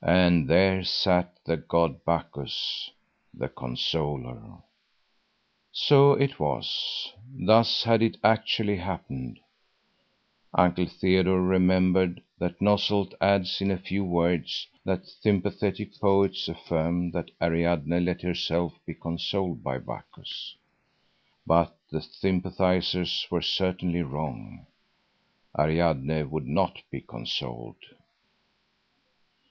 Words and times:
And 0.00 0.48
there 0.48 0.82
sat 0.82 1.38
the 1.44 1.58
god 1.58 2.04
Bacchus, 2.04 2.90
the 3.32 3.48
consoler. 3.48 4.62
So 5.70 6.12
it 6.14 6.40
was. 6.40 7.12
Thus 7.32 7.84
had 7.84 8.02
it 8.02 8.16
actually 8.24 8.78
happened. 8.78 9.38
Uncle 10.54 10.86
Theodore 10.86 11.40
remembers 11.42 12.18
that 12.38 12.58
Nösselt 12.60 13.12
adds 13.20 13.60
in 13.60 13.70
a 13.70 13.78
few 13.78 14.04
words 14.04 14.66
that 14.86 15.06
sympathetic 15.06 16.00
poets 16.00 16.48
affirm 16.48 17.12
that 17.12 17.30
Ariadne 17.40 18.00
let 18.00 18.22
herself 18.22 18.72
be 18.86 18.94
consoled 18.94 19.62
by 19.62 19.78
Bacchus. 19.78 20.56
But 21.46 21.76
the 21.90 22.00
sympathizers 22.00 23.26
were 23.30 23.42
certainly 23.42 24.02
wrong. 24.02 24.66
Ariadne 25.56 26.24
would 26.24 26.46
not 26.48 26.82
be 26.90 27.02
consoled. 27.02 27.76